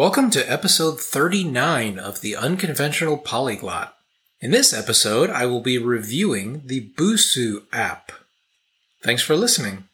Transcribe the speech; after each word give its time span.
Welcome 0.00 0.30
to 0.30 0.50
episode 0.50 0.98
39 0.98 1.98
of 1.98 2.22
the 2.22 2.34
Unconventional 2.34 3.18
Polyglot. 3.18 3.94
In 4.40 4.50
this 4.50 4.72
episode, 4.72 5.28
I 5.28 5.44
will 5.44 5.60
be 5.60 5.76
reviewing 5.76 6.62
the 6.64 6.90
Busuu 6.96 7.64
app. 7.70 8.10
Thanks 9.02 9.20
for 9.20 9.36
listening. 9.36 9.84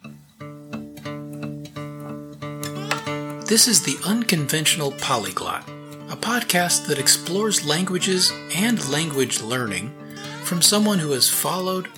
This 3.48 3.66
is 3.66 3.82
the 3.82 3.98
Unconventional 4.04 4.92
Polyglot, 4.92 5.68
a 6.08 6.16
podcast 6.16 6.86
that 6.86 7.00
explores 7.00 7.66
languages 7.66 8.32
and 8.54 8.88
language 8.88 9.40
learning 9.40 9.92
from 10.44 10.62
someone 10.62 11.00
who 11.00 11.10
has 11.10 11.28
followed 11.28 11.88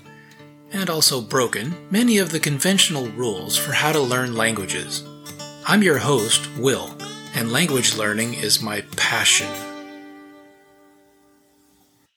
and 0.72 0.88
also 0.88 1.20
broken 1.20 1.74
many 1.90 2.16
of 2.16 2.32
the 2.32 2.40
conventional 2.40 3.08
rules 3.08 3.58
for 3.58 3.72
how 3.72 3.92
to 3.92 4.00
learn 4.00 4.34
languages. 4.34 5.04
I'm 5.66 5.82
your 5.82 5.98
host, 5.98 6.48
Will 6.56 6.97
and 7.38 7.52
language 7.52 7.94
learning 7.94 8.34
is 8.34 8.60
my 8.60 8.80
passion. 8.96 9.46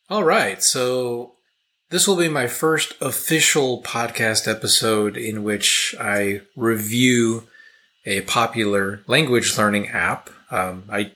All 0.09 0.23
right, 0.23 0.63
so 0.63 1.33
this 1.91 2.07
will 2.07 2.15
be 2.15 2.27
my 2.27 2.47
first 2.47 2.95
official 2.99 3.83
podcast 3.83 4.47
episode 4.47 5.17
in 5.17 5.43
which 5.43 5.93
I 5.99 6.41
review 6.55 7.43
a 8.03 8.21
popular 8.21 9.03
language 9.05 9.59
learning 9.59 9.89
app. 9.89 10.31
Um, 10.49 10.85
I 10.89 11.11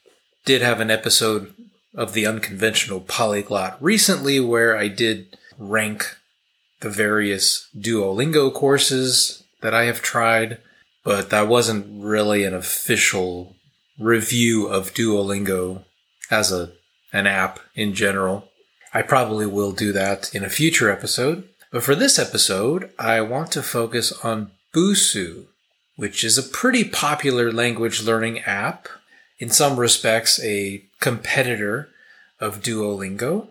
did 0.45 0.61
have 0.61 0.79
an 0.79 0.91
episode 0.91 1.51
of 1.95 2.13
the 2.13 2.27
unconventional 2.27 2.99
polyglot 2.99 3.81
recently 3.81 4.39
where 4.39 4.77
I 4.77 4.87
did 4.87 5.35
rank 5.57 6.15
the 6.81 6.91
various 6.91 7.69
Duolingo 7.75 8.53
courses 8.53 9.43
that 9.63 9.73
I 9.73 9.85
have 9.85 10.03
tried, 10.03 10.59
but 11.03 11.31
that 11.31 11.47
wasn't 11.47 11.87
really 12.03 12.43
an 12.43 12.53
official 12.53 13.54
review 13.99 14.67
of 14.67 14.93
Duolingo 14.93 15.83
as 16.29 16.51
a 16.51 16.71
an 17.13 17.27
app 17.27 17.59
in 17.75 17.93
general. 17.93 18.49
I 18.93 19.01
probably 19.01 19.45
will 19.45 19.71
do 19.71 19.93
that 19.93 20.33
in 20.35 20.43
a 20.43 20.49
future 20.49 20.91
episode. 20.91 21.47
But 21.71 21.83
for 21.83 21.95
this 21.95 22.19
episode, 22.19 22.91
I 22.99 23.21
want 23.21 23.51
to 23.53 23.63
focus 23.63 24.11
on 24.23 24.51
Busuu, 24.73 25.45
which 25.95 26.23
is 26.23 26.37
a 26.37 26.43
pretty 26.43 26.83
popular 26.83 27.51
language 27.51 28.03
learning 28.03 28.39
app. 28.39 28.87
In 29.39 29.49
some 29.49 29.77
respects, 29.77 30.41
a 30.43 30.83
competitor 30.99 31.89
of 32.39 32.61
Duolingo. 32.61 33.49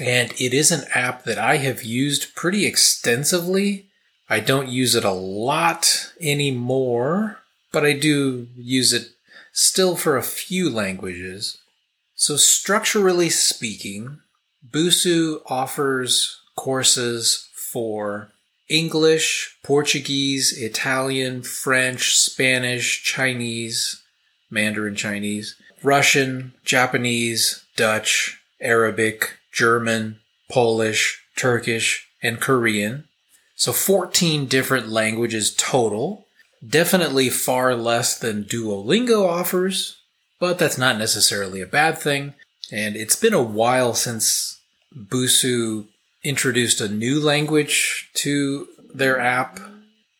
And 0.00 0.32
it 0.32 0.52
is 0.52 0.72
an 0.72 0.84
app 0.94 1.24
that 1.24 1.38
I 1.38 1.58
have 1.58 1.84
used 1.84 2.34
pretty 2.34 2.66
extensively. 2.66 3.86
I 4.28 4.40
don't 4.40 4.68
use 4.68 4.94
it 4.94 5.04
a 5.04 5.12
lot 5.12 6.12
anymore, 6.20 7.38
but 7.72 7.84
I 7.84 7.92
do 7.92 8.48
use 8.56 8.92
it 8.92 9.08
still 9.54 9.96
for 9.96 10.16
a 10.18 10.22
few 10.22 10.68
languages. 10.68 11.58
So, 12.14 12.36
structurally 12.36 13.30
speaking, 13.30 14.18
Busuu 14.68 15.40
offers 15.46 16.40
courses 16.56 17.48
for 17.72 18.30
English, 18.68 19.56
Portuguese, 19.62 20.54
Italian, 20.56 21.42
French, 21.42 22.16
Spanish, 22.16 23.02
Chinese, 23.02 24.02
Mandarin 24.50 24.96
Chinese, 24.96 25.56
Russian, 25.82 26.54
Japanese, 26.64 27.64
Dutch, 27.76 28.40
Arabic, 28.60 29.38
German, 29.52 30.20
Polish, 30.50 31.22
Turkish, 31.36 32.08
and 32.22 32.40
Korean. 32.40 33.04
So 33.54 33.72
14 33.72 34.46
different 34.46 34.88
languages 34.88 35.54
total 35.54 36.23
Definitely 36.66 37.30
far 37.30 37.74
less 37.74 38.18
than 38.18 38.44
Duolingo 38.44 39.28
offers, 39.28 39.98
but 40.38 40.58
that's 40.58 40.78
not 40.78 40.98
necessarily 40.98 41.60
a 41.60 41.66
bad 41.66 41.98
thing. 41.98 42.34
And 42.72 42.96
it's 42.96 43.16
been 43.16 43.34
a 43.34 43.42
while 43.42 43.94
since 43.94 44.60
Busuu 44.96 45.86
introduced 46.22 46.80
a 46.80 46.88
new 46.88 47.20
language 47.20 48.10
to 48.14 48.68
their 48.94 49.20
app. 49.20 49.60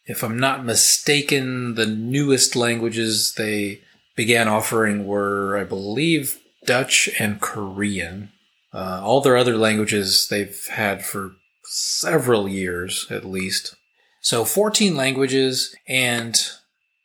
If 0.07 0.23
I'm 0.23 0.39
not 0.39 0.65
mistaken, 0.65 1.77
the 1.77 1.87
newest 1.87 2.55
languages 2.55 3.35
they 3.37 3.81
began 4.17 4.49
offering 4.49 5.07
were, 5.07 5.57
I 5.57 5.65
believe, 5.65 6.39
Dutch 6.67 7.09
and 7.19 7.41
Korean. 7.41 8.31
Uh, 8.73 9.01
all 9.03 9.21
their 9.21 9.37
other 9.37 9.57
languages 9.57 10.27
they've 10.29 10.67
had 10.73 11.05
for 11.05 11.33
several 11.65 12.49
years 12.49 13.07
at 13.11 13.25
least. 13.25 13.77
So 14.25 14.47
14 14.47 14.97
languages, 14.97 15.77
and 15.87 16.35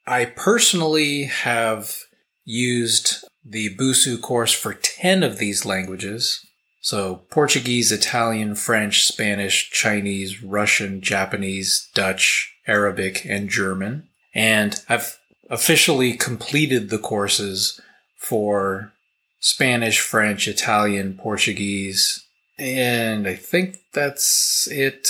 I 0.07 0.23
personally 0.23 1.23
have 1.25 1.97
used 2.45 3.25
the 3.43 3.75
Busuu 3.75 4.21
course 4.21 4.53
for 4.53 4.73
10 4.73 5.21
of 5.23 5.37
these 5.37 5.65
languages. 5.65 6.45
So 6.79 7.23
Portuguese, 7.29 7.91
Italian, 7.91 8.55
French, 8.55 9.03
Spanish, 9.05 9.69
Chinese, 9.69 10.41
Russian, 10.41 11.01
Japanese, 11.01 11.89
Dutch, 11.93 12.55
Arabic, 12.65 13.25
and 13.25 13.49
German. 13.49 14.07
And 14.33 14.81
I've 14.87 15.19
officially 15.49 16.13
completed 16.13 16.89
the 16.89 16.99
courses 16.99 17.81
for 18.17 18.93
Spanish, 19.41 19.99
French, 19.99 20.47
Italian, 20.47 21.15
Portuguese, 21.21 22.25
and 22.57 23.27
I 23.27 23.35
think 23.35 23.75
that's 23.93 24.69
it. 24.71 25.09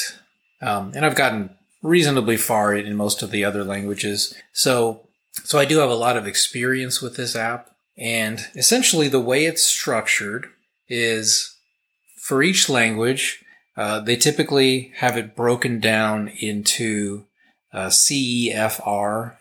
Um, 0.59 0.94
and 0.96 1.06
I've 1.06 1.16
gotten 1.16 1.52
reasonably 1.82 2.38
far 2.38 2.74
in 2.74 2.96
most 2.96 3.22
of 3.22 3.32
the 3.32 3.44
other 3.44 3.64
languages. 3.64 4.34
So, 4.52 5.08
so 5.44 5.58
I 5.58 5.66
do 5.66 5.80
have 5.80 5.90
a 5.90 5.96
lot 5.96 6.18
of 6.18 6.28
experience 6.28 7.02
with 7.02 7.16
this 7.16 7.36
app. 7.36 7.72
And 7.98 8.48
essentially 8.56 9.08
the 9.08 9.20
way 9.20 9.46
it's 9.46 9.64
structured 9.64 10.48
is 10.88 11.56
for 12.18 12.42
each 12.44 12.70
language, 12.70 13.44
uh, 13.76 14.00
they 14.00 14.16
typically 14.16 14.92
have 14.98 15.18
it 15.18 15.36
broken 15.36 15.80
down 15.80 16.30
into 16.40 17.26
a 17.72 17.88
CEFR 17.88 19.36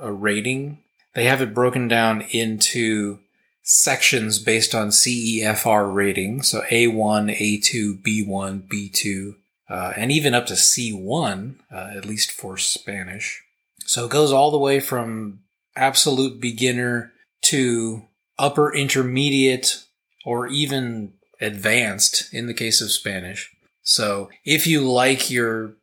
a 0.00 0.12
rating. 0.12 0.78
They 1.14 1.24
have 1.24 1.40
it 1.40 1.54
broken 1.54 1.88
down 1.88 2.22
into 2.30 3.20
sections 3.62 4.38
based 4.38 4.74
on 4.74 4.88
CEFR 4.88 5.92
rating. 5.92 6.42
So 6.42 6.62
A1, 6.70 7.36
A2, 7.38 8.02
B1, 8.02 8.68
B2, 8.68 9.34
uh, 9.68 9.92
and 9.96 10.12
even 10.12 10.34
up 10.34 10.46
to 10.46 10.54
C1, 10.54 11.56
uh, 11.72 11.90
at 11.96 12.04
least 12.04 12.30
for 12.30 12.56
Spanish. 12.56 13.42
So 13.86 14.04
it 14.04 14.10
goes 14.10 14.32
all 14.32 14.50
the 14.50 14.58
way 14.58 14.80
from 14.80 15.40
absolute 15.76 16.40
beginner 16.40 17.12
to 17.42 18.02
upper 18.38 18.74
intermediate 18.74 19.84
or 20.24 20.46
even 20.46 21.14
advanced 21.40 22.32
in 22.32 22.46
the 22.46 22.54
case 22.54 22.80
of 22.80 22.90
Spanish. 22.90 23.54
So 23.82 24.30
if 24.44 24.66
you 24.66 24.80
like 24.80 25.30
your 25.30 25.74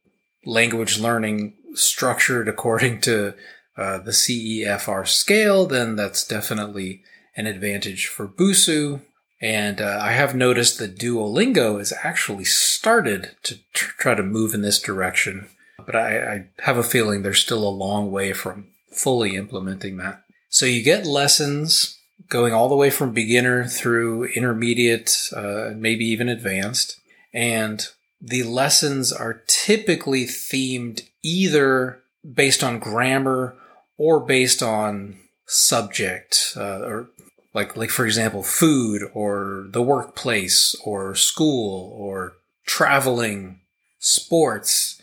language 0.45 0.99
learning 0.99 1.53
structured 1.73 2.47
according 2.47 3.01
to 3.01 3.35
uh, 3.77 3.99
the 3.99 4.11
CEFR 4.11 5.07
scale, 5.07 5.65
then 5.65 5.95
that's 5.95 6.25
definitely 6.25 7.03
an 7.35 7.45
advantage 7.45 8.07
for 8.07 8.27
Busuu. 8.27 9.01
And 9.41 9.81
uh, 9.81 9.99
I 10.01 10.11
have 10.11 10.35
noticed 10.35 10.77
that 10.77 10.97
Duolingo 10.97 11.79
has 11.79 11.91
actually 12.03 12.45
started 12.45 13.35
to 13.43 13.57
tr- 13.73 13.91
try 13.97 14.15
to 14.15 14.23
move 14.23 14.53
in 14.53 14.61
this 14.61 14.79
direction, 14.79 15.49
but 15.83 15.95
I, 15.95 16.33
I 16.33 16.45
have 16.59 16.77
a 16.77 16.83
feeling 16.83 17.23
they're 17.23 17.33
still 17.33 17.67
a 17.67 17.69
long 17.69 18.11
way 18.11 18.33
from 18.33 18.67
fully 18.91 19.35
implementing 19.35 19.97
that. 19.97 20.23
So 20.49 20.65
you 20.65 20.83
get 20.83 21.05
lessons 21.05 21.97
going 22.29 22.53
all 22.53 22.69
the 22.69 22.75
way 22.75 22.89
from 22.89 23.13
beginner 23.13 23.65
through 23.65 24.25
intermediate, 24.25 25.29
uh, 25.35 25.71
maybe 25.75 26.05
even 26.05 26.29
advanced. 26.29 26.99
And 27.33 27.85
the 28.21 28.43
lessons 28.43 29.11
are 29.11 29.41
typically 29.47 30.25
themed 30.25 31.01
either 31.23 32.03
based 32.33 32.63
on 32.63 32.79
grammar 32.79 33.55
or 33.97 34.19
based 34.19 34.61
on 34.61 35.17
subject 35.45 36.53
uh, 36.55 36.79
or 36.79 37.09
like 37.53 37.75
like 37.75 37.89
for 37.89 38.05
example 38.05 38.43
food 38.43 39.03
or 39.13 39.67
the 39.71 39.81
workplace 39.81 40.75
or 40.85 41.15
school 41.15 41.91
or 41.97 42.33
traveling 42.65 43.61
sports. 43.99 45.01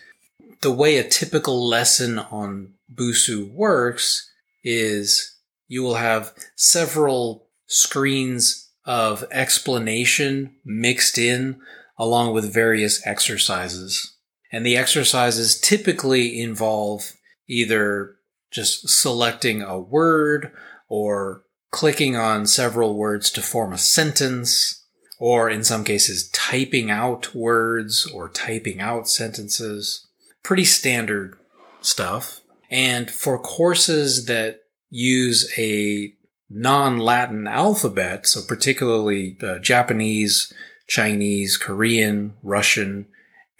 The 0.60 0.72
way 0.72 0.96
a 0.96 1.08
typical 1.08 1.68
lesson 1.68 2.18
on 2.18 2.74
Busuu 2.92 3.52
works 3.52 4.30
is 4.64 5.36
you 5.68 5.82
will 5.82 5.94
have 5.96 6.32
several 6.56 7.46
screens 7.66 8.70
of 8.84 9.24
explanation 9.30 10.56
mixed 10.64 11.18
in 11.18 11.60
along 11.98 12.32
with 12.32 12.52
various 12.52 13.06
exercises. 13.06 14.16
And 14.50 14.64
the 14.64 14.76
exercises 14.76 15.60
typically 15.60 16.40
involve 16.40 17.12
either 17.46 18.16
just 18.50 18.88
selecting 18.88 19.62
a 19.62 19.78
word 19.78 20.52
or 20.88 21.42
clicking 21.70 22.16
on 22.16 22.46
several 22.46 22.96
words 22.96 23.30
to 23.30 23.42
form 23.42 23.72
a 23.72 23.78
sentence, 23.78 24.86
or 25.18 25.50
in 25.50 25.64
some 25.64 25.84
cases, 25.84 26.28
typing 26.30 26.90
out 26.90 27.34
words 27.34 28.06
or 28.12 28.28
typing 28.28 28.80
out 28.80 29.08
sentences. 29.08 30.06
Pretty 30.42 30.64
standard 30.64 31.36
stuff. 31.80 32.40
And 32.70 33.10
for 33.10 33.38
courses 33.38 34.26
that 34.26 34.60
use 34.90 35.52
a 35.58 36.12
non-Latin 36.50 37.46
alphabet, 37.46 38.26
so 38.26 38.40
particularly 38.46 39.36
uh, 39.42 39.58
Japanese, 39.58 40.52
Chinese, 40.86 41.56
Korean, 41.56 42.34
Russian, 42.42 43.06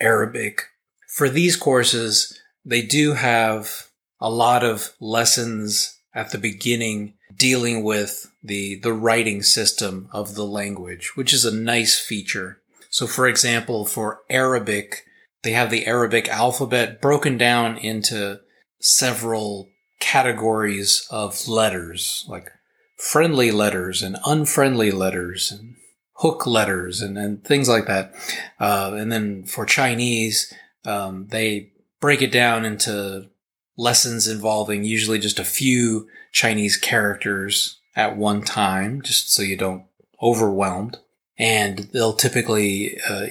Arabic. 0.00 0.62
For 1.14 1.28
these 1.28 1.56
courses, 1.56 2.40
they 2.64 2.82
do 2.82 3.14
have 3.14 3.88
a 4.20 4.31
lot 4.31 4.64
of 4.64 4.94
lessons 5.00 5.99
at 6.14 6.31
the 6.32 6.38
beginning 6.38 7.14
dealing 7.38 7.82
with 7.82 8.31
the, 8.43 8.79
the 8.81 8.93
writing 8.93 9.43
system 9.43 10.08
of 10.12 10.35
the 10.35 10.44
language, 10.44 11.12
which 11.14 11.32
is 11.32 11.44
a 11.44 11.55
nice 11.55 11.99
feature. 11.99 12.61
So 12.90 13.06
for 13.06 13.26
example, 13.26 13.85
for 13.85 14.20
Arabic, 14.29 15.05
they 15.43 15.52
have 15.52 15.70
the 15.70 15.87
Arabic 15.87 16.29
alphabet 16.29 17.00
broken 17.00 17.38
down 17.38 17.79
into 17.79 18.40
several 18.81 19.69
categories 20.00 21.06
of 21.11 21.49
letters, 21.49 22.25
like 22.29 22.50
friendly 22.96 23.50
letters 23.50 24.02
and 24.02 24.17
unfriendly 24.26 24.91
letters 24.91 25.52
and 25.52 25.76
hook 26.14 26.46
letters 26.46 27.00
and, 27.00 27.17
and 27.17 27.44
things 27.44 27.69
like 27.69 27.87
that. 27.87 28.12
Uh, 28.58 28.93
and 28.96 29.12
then 29.12 29.44
for 29.44 29.64
Chinese, 29.64 30.52
um, 30.84 31.29
they 31.31 31.70
break 32.00 32.23
it 32.23 32.32
down 32.32 32.64
into 32.64 33.29
lessons 33.76 34.26
involving 34.26 34.82
usually 34.82 35.20
just 35.20 35.38
a 35.38 35.44
few 35.44 36.08
Chinese 36.38 36.76
characters 36.76 37.81
at 37.96 38.17
one 38.17 38.43
time, 38.43 39.02
just 39.02 39.35
so 39.35 39.43
you 39.43 39.56
don't 39.56 39.87
overwhelmed. 40.23 40.96
And 41.37 41.90
they'll 41.93 42.12
typically 42.12 42.96
uh, 43.08 43.31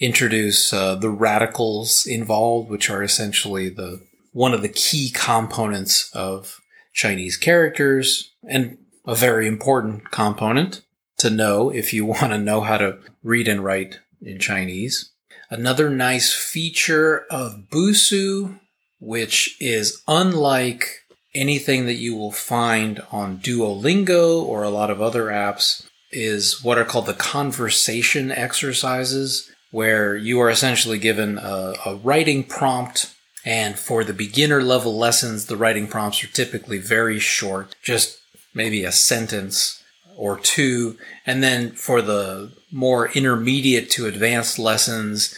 introduce 0.00 0.72
uh, 0.72 0.96
the 0.96 1.08
radicals 1.08 2.04
involved, 2.04 2.68
which 2.68 2.90
are 2.90 3.04
essentially 3.04 3.68
the 3.68 4.04
one 4.32 4.52
of 4.52 4.62
the 4.62 4.68
key 4.68 5.12
components 5.14 6.10
of 6.12 6.60
Chinese 6.92 7.36
characters 7.36 8.32
and 8.42 8.76
a 9.06 9.14
very 9.14 9.46
important 9.46 10.10
component 10.10 10.82
to 11.18 11.30
know 11.30 11.70
if 11.70 11.92
you 11.92 12.04
want 12.14 12.32
to 12.32 12.38
know 12.38 12.62
how 12.62 12.76
to 12.76 12.98
read 13.22 13.46
and 13.46 13.62
write 13.62 14.00
in 14.20 14.40
Chinese. 14.40 15.12
Another 15.48 15.88
nice 15.88 16.34
feature 16.34 17.24
of 17.30 17.68
Busuu, 17.70 18.58
which 18.98 19.56
is 19.60 20.02
unlike 20.08 21.04
anything 21.38 21.86
that 21.86 21.94
you 21.94 22.16
will 22.16 22.32
find 22.32 23.00
on 23.12 23.38
Duolingo 23.38 24.42
or 24.42 24.62
a 24.62 24.70
lot 24.70 24.90
of 24.90 25.00
other 25.00 25.26
apps, 25.26 25.86
is 26.10 26.64
what 26.64 26.78
are 26.78 26.84
called 26.84 27.06
the 27.06 27.14
conversation 27.14 28.30
exercises, 28.32 29.50
where 29.70 30.16
you 30.16 30.40
are 30.40 30.50
essentially 30.50 30.98
given 30.98 31.38
a, 31.38 31.74
a 31.84 31.96
writing 31.96 32.44
prompt. 32.44 33.14
And 33.44 33.78
for 33.78 34.04
the 34.04 34.12
beginner 34.12 34.62
level 34.62 34.96
lessons, 34.96 35.46
the 35.46 35.56
writing 35.56 35.86
prompts 35.86 36.24
are 36.24 36.28
typically 36.28 36.78
very 36.78 37.18
short, 37.18 37.74
just 37.82 38.18
maybe 38.54 38.84
a 38.84 38.92
sentence 38.92 39.82
or 40.16 40.38
two. 40.38 40.98
And 41.24 41.42
then 41.42 41.72
for 41.72 42.02
the 42.02 42.52
more 42.72 43.10
intermediate 43.12 43.90
to 43.90 44.06
advanced 44.06 44.58
lessons, 44.58 45.34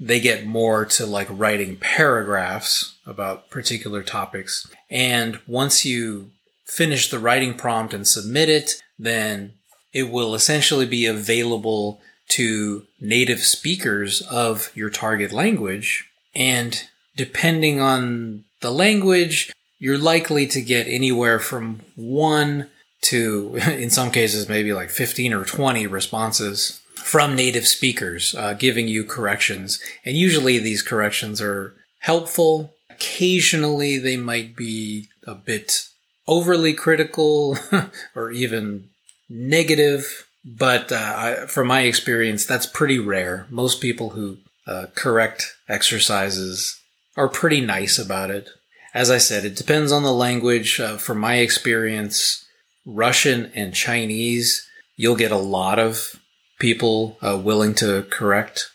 they 0.00 0.20
get 0.20 0.46
more 0.46 0.84
to 0.84 1.06
like 1.06 1.28
writing 1.30 1.76
paragraphs 1.76 2.96
about 3.06 3.50
particular 3.50 4.02
topics. 4.02 4.66
And 4.90 5.40
once 5.46 5.84
you 5.84 6.30
finish 6.64 7.10
the 7.10 7.18
writing 7.18 7.54
prompt 7.54 7.94
and 7.94 8.06
submit 8.06 8.48
it, 8.48 8.80
then 8.98 9.54
it 9.92 10.10
will 10.10 10.34
essentially 10.34 10.86
be 10.86 11.06
available 11.06 12.00
to 12.28 12.86
native 13.00 13.40
speakers 13.40 14.20
of 14.22 14.70
your 14.74 14.90
target 14.90 15.32
language. 15.32 16.08
And 16.34 16.84
depending 17.16 17.80
on 17.80 18.44
the 18.60 18.70
language, 18.70 19.52
you're 19.78 19.98
likely 19.98 20.46
to 20.48 20.60
get 20.60 20.86
anywhere 20.86 21.38
from 21.38 21.80
one 21.96 22.68
to, 23.02 23.56
in 23.68 23.90
some 23.90 24.10
cases, 24.10 24.48
maybe 24.48 24.72
like 24.72 24.90
15 24.90 25.32
or 25.32 25.44
20 25.44 25.86
responses 25.86 26.77
from 27.08 27.34
native 27.34 27.66
speakers, 27.66 28.34
uh, 28.34 28.52
giving 28.52 28.86
you 28.86 29.02
corrections. 29.02 29.80
And 30.04 30.14
usually 30.14 30.58
these 30.58 30.82
corrections 30.82 31.40
are 31.40 31.74
helpful. 32.00 32.74
Occasionally 32.90 33.96
they 33.96 34.18
might 34.18 34.54
be 34.54 35.08
a 35.26 35.34
bit 35.34 35.88
overly 36.26 36.74
critical 36.74 37.56
or 38.14 38.30
even 38.30 38.90
negative. 39.26 40.28
But 40.44 40.92
uh, 40.92 40.96
I, 40.96 41.46
from 41.46 41.68
my 41.68 41.80
experience, 41.80 42.44
that's 42.44 42.66
pretty 42.66 42.98
rare. 42.98 43.46
Most 43.48 43.80
people 43.80 44.10
who 44.10 44.36
uh, 44.66 44.88
correct 44.94 45.56
exercises 45.66 46.78
are 47.16 47.28
pretty 47.28 47.62
nice 47.62 47.98
about 47.98 48.30
it. 48.30 48.50
As 48.92 49.10
I 49.10 49.16
said, 49.16 49.46
it 49.46 49.56
depends 49.56 49.92
on 49.92 50.02
the 50.02 50.12
language. 50.12 50.78
Uh, 50.78 50.98
from 50.98 51.18
my 51.20 51.36
experience, 51.36 52.44
Russian 52.84 53.50
and 53.54 53.72
Chinese, 53.72 54.68
you'll 54.94 55.16
get 55.16 55.32
a 55.32 55.38
lot 55.38 55.78
of 55.78 56.20
people 56.58 57.18
uh, 57.22 57.38
willing 57.38 57.74
to 57.74 58.06
correct 58.10 58.70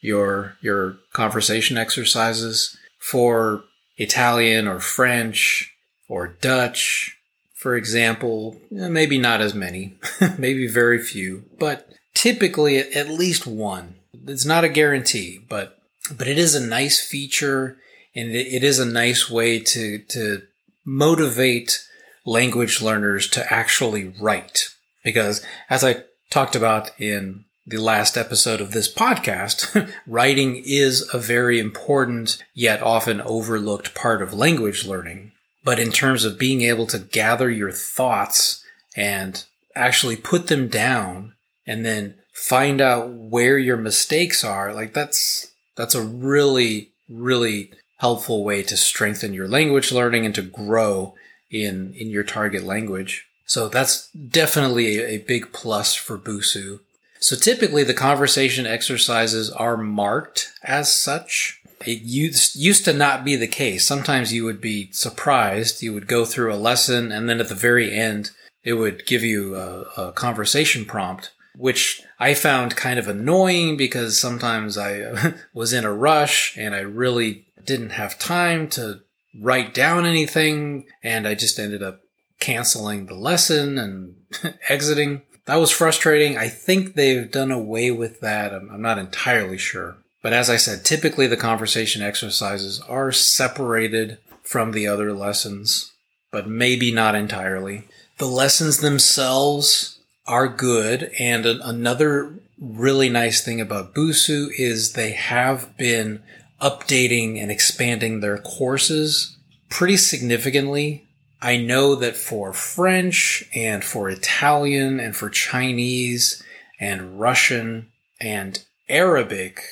your 0.00 0.56
your 0.60 0.96
conversation 1.12 1.76
exercises. 1.76 2.76
For 2.98 3.64
Italian 3.96 4.68
or 4.68 4.80
French 4.80 5.72
or 6.08 6.36
Dutch, 6.40 7.16
for 7.54 7.76
example, 7.76 8.56
eh, 8.76 8.88
maybe 8.88 9.18
not 9.18 9.40
as 9.40 9.54
many, 9.54 9.98
maybe 10.38 10.68
very 10.68 11.00
few, 11.00 11.44
but 11.58 11.88
typically 12.14 12.78
at 12.78 13.08
least 13.08 13.46
one. 13.46 13.96
It's 14.26 14.44
not 14.44 14.64
a 14.64 14.68
guarantee, 14.68 15.40
but 15.48 15.78
but 16.16 16.26
it 16.26 16.38
is 16.38 16.54
a 16.54 16.66
nice 16.66 17.00
feature 17.00 17.78
and 18.14 18.30
it 18.30 18.64
is 18.64 18.78
a 18.78 18.84
nice 18.84 19.30
way 19.30 19.58
to 19.60 19.98
to 19.98 20.42
motivate 20.84 21.84
language 22.24 22.80
learners 22.80 23.28
to 23.30 23.52
actually 23.52 24.12
write. 24.20 24.68
Because 25.04 25.44
as 25.70 25.84
I 25.84 26.04
talked 26.30 26.54
about 26.54 26.90
in 27.00 27.44
the 27.66 27.78
last 27.78 28.16
episode 28.16 28.60
of 28.60 28.72
this 28.72 28.92
podcast, 28.92 29.92
writing 30.06 30.62
is 30.64 31.08
a 31.12 31.18
very 31.18 31.58
important 31.58 32.42
yet 32.54 32.82
often 32.82 33.20
overlooked 33.20 33.94
part 33.94 34.22
of 34.22 34.32
language 34.32 34.86
learning. 34.86 35.32
But 35.62 35.78
in 35.78 35.92
terms 35.92 36.24
of 36.24 36.38
being 36.38 36.62
able 36.62 36.86
to 36.86 36.98
gather 36.98 37.50
your 37.50 37.72
thoughts 37.72 38.64
and 38.96 39.44
actually 39.74 40.16
put 40.16 40.46
them 40.46 40.68
down 40.68 41.34
and 41.66 41.84
then 41.84 42.14
find 42.32 42.80
out 42.80 43.10
where 43.10 43.58
your 43.58 43.76
mistakes 43.76 44.42
are, 44.42 44.72
like 44.72 44.94
that's, 44.94 45.52
that's 45.76 45.94
a 45.94 46.02
really, 46.02 46.92
really 47.08 47.72
helpful 47.98 48.44
way 48.44 48.62
to 48.62 48.76
strengthen 48.76 49.34
your 49.34 49.48
language 49.48 49.92
learning 49.92 50.24
and 50.24 50.34
to 50.36 50.42
grow 50.42 51.14
in, 51.50 51.92
in 51.94 52.08
your 52.08 52.24
target 52.24 52.64
language. 52.64 53.27
So 53.48 53.68
that's 53.68 54.08
definitely 54.10 54.98
a, 54.98 55.18
big 55.18 55.52
plus 55.52 55.94
for 55.94 56.18
Busuu. 56.18 56.80
So 57.18 57.34
typically 57.34 57.82
the 57.82 57.94
conversation 57.94 58.66
exercises 58.66 59.50
are 59.50 59.76
marked 59.78 60.52
as 60.62 60.94
such. 60.94 61.60
It 61.86 62.02
used, 62.02 62.56
used 62.56 62.84
to 62.84 62.92
not 62.92 63.24
be 63.24 63.36
the 63.36 63.48
case. 63.48 63.86
Sometimes 63.86 64.34
you 64.34 64.44
would 64.44 64.60
be 64.60 64.92
surprised. 64.92 65.82
You 65.82 65.94
would 65.94 66.06
go 66.06 66.26
through 66.26 66.52
a 66.52 66.56
lesson 66.56 67.10
and 67.10 67.26
then 67.28 67.40
at 67.40 67.48
the 67.48 67.54
very 67.54 67.92
end, 67.92 68.32
it 68.64 68.74
would 68.74 69.06
give 69.06 69.22
you 69.22 69.56
a, 69.56 69.80
a 69.96 70.12
conversation 70.12 70.84
prompt, 70.84 71.30
which 71.56 72.02
I 72.20 72.34
found 72.34 72.76
kind 72.76 72.98
of 72.98 73.08
annoying 73.08 73.78
because 73.78 74.20
sometimes 74.20 74.76
I 74.76 75.34
was 75.54 75.72
in 75.72 75.86
a 75.86 75.92
rush 75.92 76.54
and 76.58 76.74
I 76.74 76.80
really 76.80 77.46
didn't 77.64 77.90
have 77.90 78.18
time 78.18 78.68
to 78.70 79.00
write 79.40 79.72
down 79.72 80.04
anything, 80.04 80.86
and 81.02 81.26
I 81.26 81.34
just 81.34 81.58
ended 81.58 81.82
up 81.82 82.00
canceling 82.40 83.06
the 83.06 83.14
lesson 83.14 83.78
and 83.78 84.16
exiting. 84.68 85.22
That 85.46 85.56
was 85.56 85.70
frustrating. 85.70 86.36
I 86.36 86.48
think 86.48 86.94
they've 86.94 87.30
done 87.30 87.50
away 87.50 87.90
with 87.90 88.20
that. 88.20 88.52
I'm, 88.52 88.70
I'm 88.70 88.82
not 88.82 88.98
entirely 88.98 89.58
sure. 89.58 89.96
But 90.22 90.32
as 90.32 90.50
I 90.50 90.56
said, 90.56 90.84
typically 90.84 91.26
the 91.26 91.36
conversation 91.36 92.02
exercises 92.02 92.80
are 92.88 93.12
separated 93.12 94.18
from 94.42 94.72
the 94.72 94.86
other 94.86 95.12
lessons, 95.12 95.92
but 96.30 96.48
maybe 96.48 96.92
not 96.92 97.14
entirely. 97.14 97.84
The 98.18 98.26
lessons 98.26 98.78
themselves 98.78 100.00
are 100.26 100.48
good, 100.48 101.12
and 101.18 101.46
another 101.46 102.34
really 102.60 103.08
nice 103.08 103.44
thing 103.44 103.60
about 103.60 103.94
Busuu 103.94 104.48
is 104.58 104.92
they 104.92 105.12
have 105.12 105.76
been 105.76 106.22
updating 106.60 107.40
and 107.40 107.50
expanding 107.50 108.20
their 108.20 108.38
courses 108.38 109.36
pretty 109.68 109.96
significantly. 109.96 111.06
I 111.40 111.56
know 111.56 111.94
that 111.94 112.16
for 112.16 112.52
French 112.52 113.44
and 113.54 113.84
for 113.84 114.10
Italian 114.10 114.98
and 114.98 115.14
for 115.14 115.30
Chinese 115.30 116.42
and 116.80 117.20
Russian 117.20 117.88
and 118.20 118.64
Arabic 118.88 119.62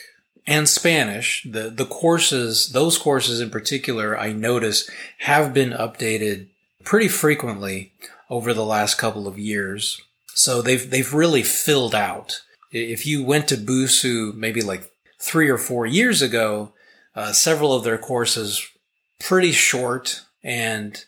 and 0.47 0.69
Spanish, 0.69 1.45
the, 1.51 1.71
the 1.71 1.87
courses, 1.87 2.71
those 2.71 2.99
courses 2.99 3.41
in 3.41 3.51
particular, 3.51 4.19
I 4.19 4.33
notice 4.33 4.89
have 5.21 5.53
been 5.53 5.71
updated 5.71 6.47
pretty 6.85 7.09
frequently 7.09 7.93
over 8.31 8.55
the 8.55 8.65
last 8.65 8.97
couple 8.97 9.27
of 9.27 9.39
years. 9.39 10.01
So 10.35 10.63
they've, 10.63 10.89
they've 10.89 11.13
really 11.13 11.43
filled 11.43 11.95
out. 11.95 12.43
If 12.71 13.07
you 13.07 13.25
went 13.25 13.49
to 13.49 13.57
Busuu 13.57 14.35
maybe 14.35 14.63
like 14.63 14.91
three 15.19 15.49
or 15.49 15.59
four 15.59 15.85
years 15.87 16.23
ago, 16.23 16.73
uh, 17.17 17.33
several 17.33 17.73
of 17.73 17.83
their 17.83 17.99
courses 17.99 18.65
pretty 19.19 19.53
short 19.53 20.23
and 20.45 21.05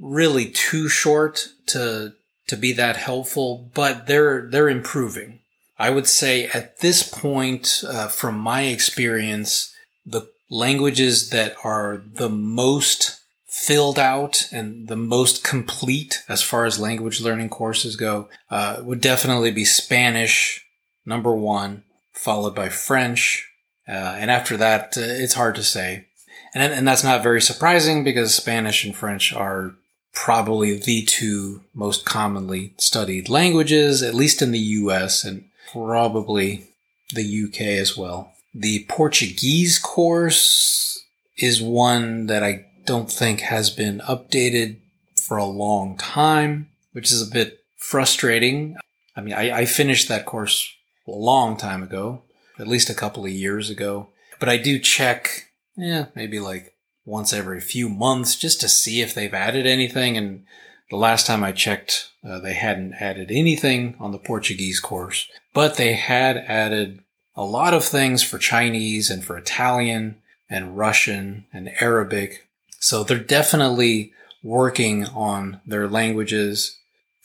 really 0.00 0.46
too 0.46 0.88
short 0.88 1.48
to 1.66 2.14
to 2.48 2.56
be 2.56 2.72
that 2.72 2.96
helpful, 2.96 3.70
but 3.74 4.06
they're 4.06 4.48
they're 4.50 4.68
improving. 4.68 5.40
I 5.78 5.90
would 5.90 6.06
say 6.06 6.46
at 6.46 6.80
this 6.80 7.02
point, 7.02 7.82
uh, 7.88 8.08
from 8.08 8.38
my 8.38 8.62
experience, 8.62 9.74
the 10.04 10.28
languages 10.50 11.30
that 11.30 11.54
are 11.64 12.02
the 12.14 12.28
most 12.28 13.20
filled 13.46 13.98
out 13.98 14.48
and 14.52 14.88
the 14.88 14.96
most 14.96 15.42
complete 15.42 16.22
as 16.28 16.42
far 16.42 16.64
as 16.64 16.78
language 16.78 17.20
learning 17.20 17.48
courses 17.48 17.96
go 17.96 18.28
uh, 18.50 18.80
would 18.82 19.00
definitely 19.00 19.50
be 19.50 19.64
Spanish, 19.64 20.64
number 21.06 21.34
one, 21.34 21.82
followed 22.12 22.54
by 22.54 22.68
French, 22.68 23.48
uh, 23.88 24.16
and 24.18 24.30
after 24.30 24.56
that, 24.56 24.96
uh, 24.96 25.00
it's 25.00 25.34
hard 25.34 25.54
to 25.56 25.62
say. 25.62 26.06
And, 26.54 26.72
and 26.72 26.86
that's 26.86 27.04
not 27.04 27.22
very 27.22 27.40
surprising 27.40 28.04
because 28.04 28.34
Spanish 28.34 28.84
and 28.84 28.94
French 28.94 29.32
are 29.32 29.74
probably 30.12 30.78
the 30.78 31.02
two 31.02 31.62
most 31.74 32.04
commonly 32.04 32.74
studied 32.78 33.28
languages, 33.28 34.02
at 34.02 34.14
least 34.14 34.42
in 34.42 34.52
the 34.52 34.58
US 34.58 35.24
and 35.24 35.44
probably 35.72 36.66
the 37.14 37.44
UK 37.44 37.60
as 37.60 37.96
well. 37.96 38.32
The 38.54 38.84
Portuguese 38.88 39.78
course 39.78 41.04
is 41.38 41.62
one 41.62 42.26
that 42.26 42.42
I 42.42 42.66
don't 42.84 43.10
think 43.10 43.40
has 43.40 43.70
been 43.70 44.00
updated 44.00 44.76
for 45.20 45.36
a 45.36 45.44
long 45.44 45.96
time, 45.96 46.68
which 46.92 47.12
is 47.12 47.22
a 47.22 47.30
bit 47.30 47.60
frustrating. 47.78 48.76
I 49.16 49.20
mean, 49.20 49.34
I, 49.34 49.58
I 49.58 49.64
finished 49.64 50.08
that 50.08 50.26
course 50.26 50.72
a 51.06 51.12
long 51.12 51.56
time 51.56 51.82
ago, 51.82 52.22
at 52.58 52.68
least 52.68 52.90
a 52.90 52.94
couple 52.94 53.24
of 53.24 53.30
years 53.30 53.70
ago, 53.70 54.08
but 54.38 54.48
I 54.48 54.56
do 54.56 54.78
check, 54.78 55.50
yeah, 55.76 56.06
maybe 56.14 56.40
like 56.40 56.74
once 57.04 57.32
every 57.32 57.60
few 57.60 57.88
months 57.88 58.36
just 58.36 58.60
to 58.60 58.68
see 58.68 59.00
if 59.00 59.14
they've 59.14 59.34
added 59.34 59.66
anything. 59.66 60.16
And 60.16 60.44
the 60.90 60.96
last 60.96 61.26
time 61.26 61.42
I 61.42 61.52
checked, 61.52 62.10
uh, 62.24 62.38
they 62.40 62.54
hadn't 62.54 62.94
added 62.94 63.30
anything 63.30 63.96
on 63.98 64.12
the 64.12 64.18
Portuguese 64.18 64.80
course, 64.80 65.28
but 65.54 65.76
they 65.76 65.94
had 65.94 66.36
added 66.36 67.00
a 67.36 67.44
lot 67.44 67.74
of 67.74 67.84
things 67.84 68.22
for 68.22 68.38
Chinese 68.38 69.10
and 69.10 69.24
for 69.24 69.38
Italian 69.38 70.20
and 70.48 70.76
Russian 70.76 71.46
and 71.52 71.70
Arabic. 71.80 72.48
So 72.80 73.04
they're 73.04 73.18
definitely 73.18 74.12
working 74.42 75.06
on 75.06 75.60
their 75.66 75.88
languages 75.88 76.78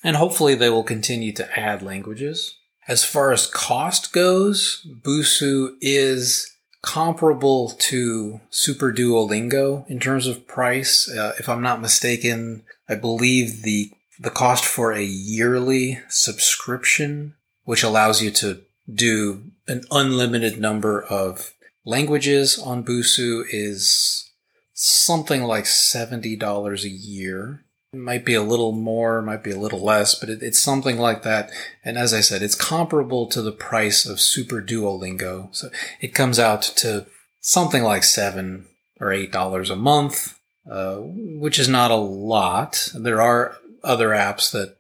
and 0.06 0.18
hopefully 0.18 0.54
they 0.54 0.70
will 0.70 0.84
continue 0.84 1.32
to 1.34 1.60
add 1.60 1.82
languages. 1.82 2.58
As 2.88 3.04
far 3.04 3.32
as 3.32 3.48
cost 3.48 4.14
goes, 4.14 4.86
Busuu 5.02 5.72
is 5.82 6.55
comparable 6.86 7.70
to 7.70 8.40
Super 8.52 8.94
Duolingo 8.94 9.90
in 9.90 10.00
terms 10.00 10.28
of 10.28 10.48
price. 10.48 11.10
Uh, 11.10 11.34
if 11.40 11.50
I'm 11.50 11.62
not 11.62 11.82
mistaken, 11.82 12.64
I 12.88 12.96
believe 12.96 13.64
the 13.64 13.92
the 14.18 14.30
cost 14.30 14.64
for 14.64 14.94
a 14.94 15.04
yearly 15.04 16.00
subscription, 16.08 17.34
which 17.64 17.84
allows 17.84 18.22
you 18.22 18.32
to 18.32 18.62
do 18.90 19.52
an 19.68 19.84
unlimited 19.92 20.58
number 20.58 21.04
of 21.04 21.54
languages 21.84 22.58
on 22.58 22.86
Busuu, 22.86 23.44
is 23.50 24.32
something 24.74 25.44
like 25.44 25.66
$70 25.66 26.84
a 26.84 26.90
year. 26.90 27.65
It 27.96 28.00
might 28.00 28.26
be 28.26 28.34
a 28.34 28.44
little 28.44 28.74
more, 28.74 29.22
might 29.22 29.42
be 29.42 29.52
a 29.52 29.58
little 29.58 29.80
less, 29.80 30.16
but 30.16 30.30
it, 30.30 30.44
it's 30.44 30.60
something 30.60 30.98
like 30.98 31.24
that. 31.24 31.50
And 31.82 31.98
as 31.98 32.14
I 32.14 32.20
said, 32.20 32.42
it's 32.44 32.54
comparable 32.54 33.26
to 33.28 33.42
the 33.42 33.54
price 33.54 34.06
of 34.06 34.20
Super 34.20 34.62
Duolingo. 34.62 35.48
So 35.56 35.70
it 36.02 36.14
comes 36.14 36.38
out 36.38 36.62
to 36.78 37.06
something 37.40 37.84
like 37.84 38.04
seven 38.04 38.68
or 39.00 39.14
eight 39.14 39.32
dollars 39.32 39.70
a 39.70 39.78
month, 39.78 40.38
uh, 40.70 40.98
which 40.98 41.58
is 41.58 41.70
not 41.70 41.90
a 41.90 41.96
lot. 41.96 42.90
There 42.94 43.22
are 43.22 43.56
other 43.82 44.10
apps 44.10 44.52
that 44.52 44.76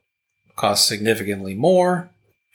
cost 0.57 0.85
significantly 0.85 1.53
more, 1.53 2.09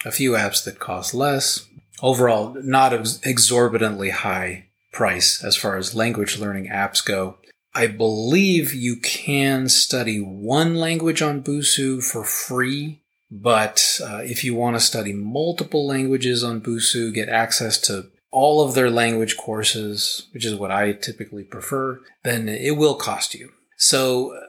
a 0.05 0.13
few 0.13 0.33
apps 0.33 0.63
that 0.65 0.79
cost 0.79 1.15
less. 1.15 1.67
Overall, 2.03 2.55
not 2.63 2.93
ex- 2.93 3.19
exorbitantly 3.25 4.11
high 4.11 4.67
price 4.93 5.43
as 5.43 5.57
far 5.57 5.79
as 5.79 5.95
language 5.95 6.39
learning 6.39 6.69
apps 6.69 7.03
go. 7.03 7.39
I 7.75 7.87
believe 7.87 8.75
you 8.75 8.97
can 8.97 9.69
study 9.69 10.19
one 10.19 10.75
language 10.75 11.23
on 11.23 11.43
Busuu 11.43 12.03
for 12.03 12.25
free, 12.25 13.03
but 13.31 14.01
uh, 14.03 14.19
if 14.19 14.43
you 14.43 14.55
want 14.55 14.77
to 14.77 14.81
study 14.81 15.13
multiple 15.13 15.87
languages 15.87 16.43
on 16.43 16.61
Busuu, 16.61 17.15
get 17.15 17.29
access 17.29 17.79
to 17.83 18.07
all 18.33 18.65
of 18.65 18.75
their 18.75 18.91
language 18.91 19.37
courses, 19.37 20.27
which 20.33 20.45
is 20.45 20.55
what 20.55 20.71
I 20.71 20.93
typically 20.93 21.45
prefer, 21.45 22.01
then 22.25 22.49
it 22.49 22.77
will 22.77 22.95
cost 22.95 23.35
you. 23.35 23.51
So 23.77 24.35
uh, 24.35 24.41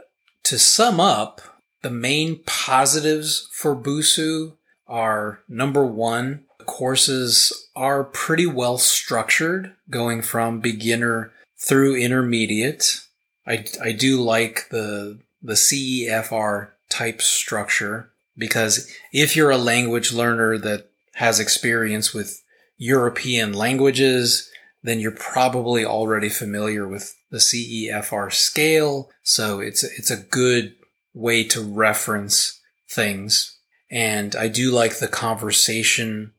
to 0.44 0.58
sum 0.58 1.00
up, 1.00 1.42
the 1.82 1.92
main 1.92 2.42
positives 2.46 3.48
for 3.54 3.76
Busuu 3.76 4.54
are 4.88 5.42
number 5.48 5.86
one, 5.86 6.46
the 6.60 6.66
courses 6.66 7.70
are 7.76 8.04
pretty 8.04 8.46
well 8.46 8.78
structured 8.78 9.74
going 9.90 10.22
from 10.22 10.60
beginner 10.60 11.32
through 11.58 11.96
intermediate. 11.96 13.00
I, 13.46 13.66
I 13.82 13.92
do 13.92 14.22
like 14.22 14.70
the, 14.70 15.20
the 15.42 15.54
CEFR 15.54 16.70
type 16.90 17.22
structure 17.22 18.12
because 18.38 18.92
if 19.12 19.36
you're 19.36 19.52
a 19.52 19.58
language 19.58 20.14
learner 20.14 20.58
that 20.60 20.90
has 21.16 21.40
experience 21.40 22.14
with 22.14 22.42
European 22.78 23.54
languages, 23.54 24.50
then 24.84 25.00
you're 25.00 25.12
probably 25.12 25.86
already 25.86 26.30
familiar 26.30 26.88
with 26.88 27.16
the 27.30 27.38
CEFR 27.38 28.32
scale. 28.32 29.10
So 29.24 29.60
it's, 29.60 29.84
it's 29.84 30.12
a 30.12 30.18
good 30.18 30.76
way 31.14 31.44
to 31.46 31.62
reference 31.62 32.60
things. 32.90 33.58
And 33.90 34.36
I 34.36 34.48
do 34.48 34.72
like 34.72 35.00
the 35.00 35.08
conversation 35.08 36.34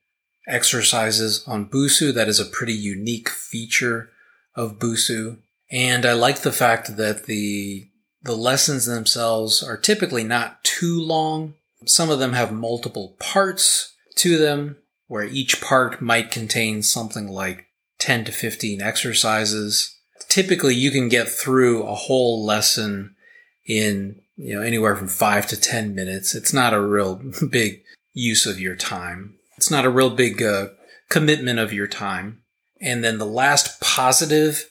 exercises 0.49 1.45
on 1.47 1.69
Busuu. 1.69 2.13
That 2.13 2.29
is 2.29 2.41
a 2.41 2.47
pretty 2.47 2.73
unique 2.73 3.29
feature 3.29 4.11
of 4.55 4.79
Busuu. 4.79 5.39
And 5.73 6.05
I 6.05 6.13
like 6.13 6.41
the 6.41 6.53
fact 6.53 6.97
that 6.99 7.25
the 7.25 7.89
the 8.25 8.37
lessons 8.37 8.87
themselves 8.87 9.65
are 9.65 9.77
typically 9.77 10.23
not 10.23 10.63
too 10.63 11.01
long. 11.01 11.55
Some 11.87 12.09
of 12.09 12.21
them 12.21 12.35
have 12.35 12.53
multiple 12.53 13.17
parts 13.19 13.97
to 14.19 14.39
them, 14.39 14.77
where 15.09 15.25
each 15.25 15.61
part 15.61 16.01
might 16.01 16.31
contain 16.31 16.83
something 16.83 17.27
like 17.27 17.67
10 17.99 18.27
to 18.27 18.33
15 18.33 18.81
exercises. 18.81 19.99
Typically, 20.29 20.75
you 20.75 20.93
can 20.93 21.09
get 21.09 21.29
through 21.29 21.83
a 21.83 21.95
whole 21.95 22.45
lesson 22.45 23.17
in, 23.67 24.21
you 24.37 24.55
know, 24.55 24.63
anywhere 24.63 24.95
from 24.95 25.09
five 25.09 25.49
to 25.49 25.61
10 25.61 25.95
minutes. 25.95 26.35
It's 26.35 26.53
not 26.53 26.75
a 26.75 26.81
real 26.81 27.21
big 27.51 27.83
use 28.13 28.47
of 28.47 28.61
your 28.61 28.77
time. 28.77 29.35
It's 29.57 29.71
not 29.71 29.85
a 29.85 29.91
real 29.91 30.11
big 30.11 30.43
uh, 30.43 30.69
commitment 31.09 31.59
of 31.59 31.73
your 31.73 31.89
time. 31.89 32.43
And 32.81 33.03
then 33.03 33.19
the 33.19 33.27
last 33.27 33.81
positive 33.81 34.69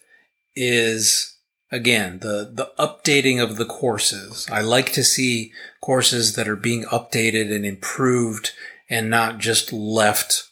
is 0.55 1.37
again 1.71 2.19
the 2.19 2.51
the 2.53 2.71
updating 2.77 3.41
of 3.41 3.57
the 3.57 3.65
courses. 3.65 4.47
I 4.51 4.61
like 4.61 4.91
to 4.93 5.03
see 5.03 5.51
courses 5.81 6.35
that 6.35 6.47
are 6.47 6.55
being 6.55 6.83
updated 6.85 7.53
and 7.53 7.65
improved 7.65 8.51
and 8.89 9.09
not 9.09 9.37
just 9.39 9.71
left 9.71 10.49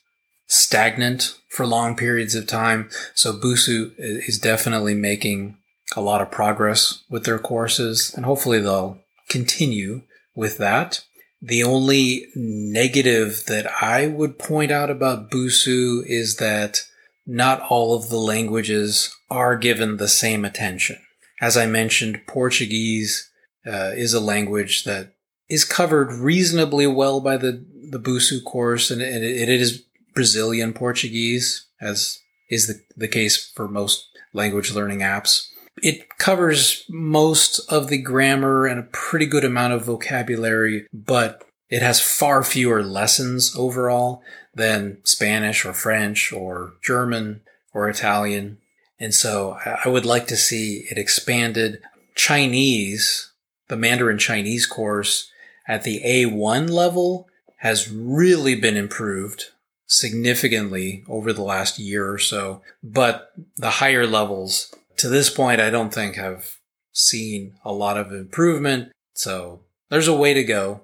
stagnant 0.48 1.38
for 1.50 1.66
long 1.66 1.96
periods 1.96 2.36
of 2.36 2.48
time. 2.48 2.90
So 3.14 3.34
Busuu 3.34 3.92
is 3.98 4.40
definitely 4.40 4.96
making 4.96 5.58
a 5.96 6.02
lot 6.02 6.22
of 6.22 6.32
progress 6.32 7.04
with 7.10 7.26
their 7.26 7.40
courses 7.40 8.14
and 8.16 8.26
hopefully 8.26 8.60
they'll 8.60 9.00
continue 9.28 10.04
with 10.36 10.58
that. 10.58 11.04
The 11.42 11.64
only 11.64 12.28
negative 12.36 13.44
that 13.48 13.66
I 13.82 14.08
would 14.08 14.40
point 14.40 14.72
out 14.72 14.90
about 14.90 15.32
Busuu 15.32 16.04
is 16.06 16.36
that 16.38 16.84
not 17.30 17.62
all 17.70 17.96
of 17.96 18.10
the 18.10 18.18
languages 18.18 19.16
are 19.30 19.56
given 19.56 19.98
the 19.98 20.08
same 20.08 20.44
attention. 20.44 20.98
As 21.40 21.56
I 21.56 21.68
mentioned, 21.68 22.26
Portuguese 22.26 23.30
uh, 23.68 23.92
is 23.94 24.16
a 24.16 24.20
language 24.20 24.84
that 24.86 25.14
is 25.48 25.64
covered 25.64 26.12
reasonably 26.12 26.88
well 26.88 27.22
by 27.22 27.38
the, 27.38 27.64
the 27.92 28.00
Busuu 28.00 28.44
course, 28.44 28.90
and 28.90 29.00
it, 29.00 29.24
it 29.24 29.48
is 29.48 29.84
Brazilian 30.16 30.74
Portuguese, 30.74 31.68
as 31.80 32.20
is 32.50 32.66
the, 32.66 32.82
the 32.98 33.08
case 33.08 33.52
for 33.56 33.68
most 33.68 34.08
language 34.34 34.74
learning 34.74 35.00
apps. 35.00 35.46
It 35.84 36.18
covers 36.18 36.84
most 36.90 37.60
of 37.72 37.90
the 37.90 38.02
grammar 38.02 38.66
and 38.66 38.80
a 38.80 38.90
pretty 38.92 39.28
good 39.28 39.46
amount 39.46 39.74
of 39.74 39.86
vocabulary, 39.86 40.88
but 40.92 41.44
it 41.70 41.84
has 41.84 42.02
far 42.02 42.44
fewer 42.44 42.82
lessons 42.82 43.56
overall 43.56 44.24
than 44.54 45.00
Spanish 45.04 45.66
or 45.66 45.74
French 45.74 46.32
or 46.34 46.74
German 46.82 47.42
or 47.74 47.90
Italian. 47.90 48.58
And 49.00 49.14
so 49.14 49.58
I 49.84 49.88
would 49.88 50.06
like 50.06 50.28
to 50.28 50.38
see 50.38 50.86
it 50.90 50.98
expanded. 50.98 51.82
Chinese, 52.16 53.32
the 53.68 53.78
Mandarin 53.78 54.18
Chinese 54.18 54.66
course 54.66 55.32
at 55.68 55.84
the 55.84 56.02
A1 56.04 56.70
level 56.70 57.28
has 57.58 57.92
really 57.92 58.56
been 58.56 58.76
improved 58.76 59.46
significantly 59.86 61.04
over 61.08 61.34
the 61.34 61.42
last 61.42 61.80
year 61.80 62.12
or 62.12 62.18
so. 62.18 62.62
But 62.84 63.32
the 63.58 63.70
higher 63.70 64.06
levels 64.06 64.74
to 64.98 65.10
this 65.10 65.30
point, 65.30 65.62
I 65.62 65.70
don't 65.70 65.94
think 65.94 66.16
have 66.16 66.58
seen 66.92 67.54
a 67.64 67.72
lot 67.72 67.98
of 67.98 68.12
improvement. 68.12 68.92
So 69.14 69.62
there's 69.90 70.08
a 70.08 70.16
way 70.16 70.34
to 70.34 70.44
go. 70.44 70.82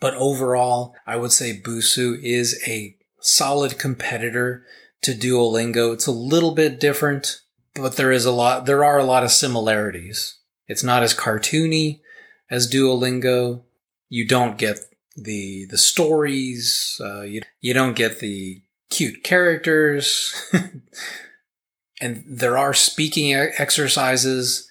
But 0.00 0.14
overall, 0.14 0.94
I 1.06 1.16
would 1.16 1.32
say 1.32 1.60
Busuu 1.60 2.22
is 2.22 2.62
a 2.66 2.96
solid 3.20 3.78
competitor 3.78 4.64
to 5.02 5.12
Duolingo. 5.12 5.92
It's 5.92 6.06
a 6.06 6.12
little 6.12 6.52
bit 6.52 6.80
different, 6.80 7.40
but 7.74 7.96
there 7.96 8.12
is 8.12 8.24
a 8.24 8.32
lot, 8.32 8.66
there 8.66 8.84
are 8.84 8.98
a 8.98 9.04
lot 9.04 9.24
of 9.24 9.30
similarities. 9.30 10.38
It's 10.66 10.84
not 10.84 11.02
as 11.02 11.14
cartoony 11.14 12.00
as 12.50 12.70
Duolingo. 12.70 13.62
You 14.08 14.26
don't 14.26 14.58
get 14.58 14.80
the, 15.16 15.66
the 15.70 15.78
stories. 15.78 17.00
Uh, 17.02 17.22
you, 17.22 17.42
you 17.60 17.74
don't 17.74 17.96
get 17.96 18.20
the 18.20 18.62
cute 18.90 19.22
characters. 19.22 20.34
and 22.00 22.24
there 22.26 22.58
are 22.58 22.74
speaking 22.74 23.32
exercises, 23.32 24.68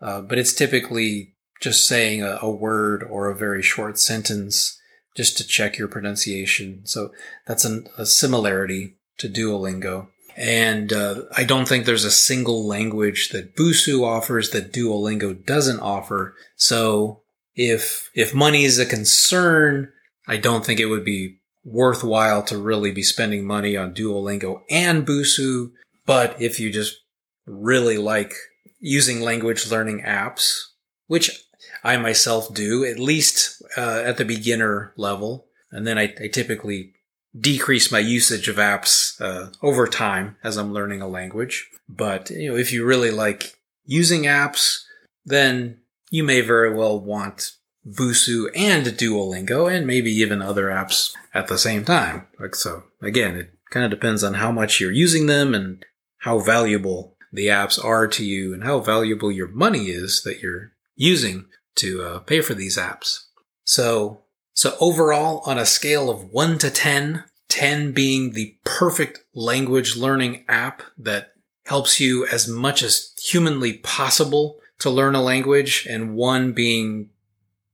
uh, 0.00 0.20
but 0.20 0.38
it's 0.38 0.54
typically 0.54 1.34
just 1.60 1.86
saying 1.86 2.22
a, 2.22 2.38
a, 2.40 2.50
word 2.50 3.02
or 3.02 3.28
a 3.28 3.36
very 3.36 3.62
short 3.62 3.98
sentence 3.98 4.79
just 5.20 5.36
to 5.36 5.46
check 5.46 5.76
your 5.76 5.86
pronunciation. 5.86 6.80
So 6.84 7.12
that's 7.46 7.66
an, 7.66 7.86
a 7.98 8.06
similarity 8.06 8.96
to 9.18 9.28
Duolingo. 9.28 10.06
And 10.34 10.94
uh, 10.94 11.24
I 11.36 11.44
don't 11.44 11.68
think 11.68 11.84
there's 11.84 12.06
a 12.06 12.10
single 12.10 12.66
language 12.66 13.28
that 13.28 13.54
Busuu 13.54 14.02
offers 14.02 14.48
that 14.50 14.72
Duolingo 14.72 15.44
doesn't 15.44 15.80
offer. 15.80 16.34
So 16.56 17.20
if 17.54 18.08
if 18.14 18.34
money 18.34 18.64
is 18.64 18.78
a 18.78 18.86
concern, 18.86 19.92
I 20.26 20.38
don't 20.38 20.64
think 20.64 20.80
it 20.80 20.86
would 20.86 21.04
be 21.04 21.40
worthwhile 21.62 22.42
to 22.44 22.56
really 22.56 22.90
be 22.90 23.02
spending 23.02 23.44
money 23.44 23.76
on 23.76 23.92
Duolingo 23.92 24.62
and 24.70 25.06
Busuu. 25.06 25.72
But 26.06 26.40
if 26.40 26.58
you 26.58 26.72
just 26.72 26.96
really 27.44 27.98
like 27.98 28.32
using 28.78 29.20
language 29.20 29.70
learning 29.70 30.00
apps, 30.00 30.54
which 31.08 31.44
I 31.82 31.96
myself 31.96 32.52
do, 32.52 32.84
at 32.84 32.98
least 32.98 33.62
uh, 33.76 34.02
at 34.04 34.16
the 34.16 34.24
beginner 34.24 34.92
level, 34.96 35.46
and 35.70 35.86
then 35.86 35.98
I, 35.98 36.14
I, 36.20 36.28
typically 36.28 36.92
decrease 37.38 37.92
my 37.92 38.00
usage 38.00 38.48
of 38.48 38.56
apps 38.56 39.20
uh, 39.20 39.52
over 39.62 39.86
time 39.86 40.36
as 40.42 40.56
I'm 40.56 40.72
learning 40.72 41.00
a 41.00 41.08
language. 41.08 41.68
But 41.88 42.30
you 42.30 42.50
know, 42.50 42.56
if 42.56 42.72
you 42.72 42.84
really 42.84 43.10
like 43.10 43.54
using 43.84 44.22
apps, 44.22 44.80
then 45.24 45.78
you 46.10 46.24
may 46.24 46.40
very 46.40 46.74
well 46.74 47.00
want 47.00 47.52
Busuu 47.86 48.48
and 48.54 48.86
Duolingo 48.86 49.72
and 49.72 49.86
maybe 49.86 50.10
even 50.10 50.42
other 50.42 50.66
apps 50.66 51.12
at 51.32 51.48
the 51.48 51.58
same 51.58 51.84
time. 51.84 52.26
Like 52.38 52.54
so, 52.54 52.84
again, 53.00 53.36
it 53.36 53.50
kind 53.70 53.84
of 53.84 53.90
depends 53.90 54.22
on 54.22 54.34
how 54.34 54.52
much 54.52 54.80
you're 54.80 54.92
using 54.92 55.26
them 55.26 55.54
and 55.54 55.84
how 56.18 56.38
valuable 56.40 57.16
the 57.32 57.46
apps 57.46 57.82
are 57.82 58.06
to 58.08 58.24
you 58.24 58.52
and 58.52 58.64
how 58.64 58.80
valuable 58.80 59.30
your 59.30 59.48
money 59.48 59.86
is 59.86 60.22
that 60.24 60.40
you're 60.40 60.72
using 60.96 61.46
to 61.76 62.02
uh, 62.02 62.18
pay 62.20 62.40
for 62.40 62.54
these 62.54 62.76
apps. 62.76 63.26
So, 63.64 64.22
so 64.52 64.76
overall, 64.80 65.42
on 65.46 65.58
a 65.58 65.66
scale 65.66 66.10
of 66.10 66.30
one 66.30 66.58
to 66.58 66.70
10, 66.70 67.24
10 67.48 67.92
being 67.92 68.32
the 68.32 68.56
perfect 68.64 69.20
language 69.34 69.96
learning 69.96 70.44
app 70.48 70.82
that 70.98 71.32
helps 71.66 72.00
you 72.00 72.26
as 72.26 72.48
much 72.48 72.82
as 72.82 73.12
humanly 73.22 73.74
possible 73.74 74.58
to 74.80 74.90
learn 74.90 75.14
a 75.14 75.22
language 75.22 75.86
and 75.88 76.14
one 76.14 76.52
being 76.52 77.10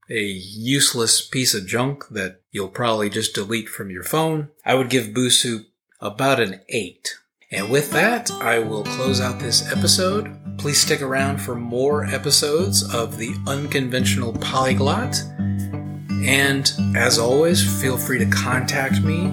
a 0.09 0.23
useless 0.23 1.27
piece 1.27 1.55
of 1.55 1.67
junk 1.67 2.09
that 2.11 2.41
you'll 2.51 2.69
probably 2.69 3.11
just 3.11 3.35
delete 3.35 3.69
from 3.69 3.91
your 3.91 4.05
phone, 4.05 4.51
I 4.65 4.75
would 4.75 4.91
give 4.91 5.07
Busuu 5.07 5.65
about 6.01 6.41
an 6.41 6.61
8. 6.69 7.15
And 7.51 7.71
with 7.71 7.91
that, 7.93 8.31
I 8.31 8.59
will 8.59 8.85
close 8.85 9.21
out 9.21 9.39
this 9.39 9.71
episode. 9.71 10.46
Please 10.59 10.81
stick 10.81 11.03
around 11.03 11.39
for 11.39 11.55
more 11.55 12.05
episodes 12.07 12.83
of 12.95 13.19
the 13.19 13.35
Unconventional 13.47 14.33
Polyglot. 14.35 15.23
And 16.25 16.73
as 16.97 17.19
always, 17.19 17.81
feel 17.81 17.97
free 17.97 18.19
to 18.19 18.27
contact 18.27 19.01
me 19.03 19.27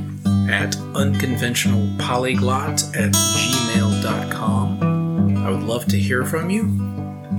at 0.49 0.75
unconventionalpolyglot 0.93 2.95
at 2.95 3.11
gmail.com. 3.13 4.83
I 5.37 5.49
would 5.49 5.63
love 5.63 5.85
to 5.87 5.97
hear 5.97 6.25
from 6.25 6.49
you. 6.49 6.63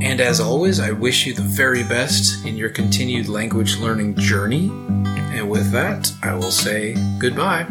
And 0.00 0.20
as 0.20 0.40
always, 0.40 0.80
I 0.80 0.90
wish 0.90 1.26
you 1.26 1.34
the 1.34 1.42
very 1.42 1.84
best 1.84 2.44
in 2.44 2.56
your 2.56 2.70
continued 2.70 3.28
language 3.28 3.78
learning 3.78 4.16
journey. 4.16 4.70
And 5.34 5.48
with 5.48 5.70
that, 5.70 6.12
I 6.22 6.34
will 6.34 6.50
say 6.50 6.96
goodbye. 7.18 7.66